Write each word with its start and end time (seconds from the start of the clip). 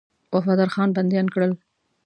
وفادارخان 0.35 0.89
بنديان 0.95 1.27
کړل. 1.33 1.51